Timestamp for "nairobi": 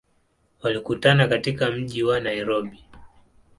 2.19-2.83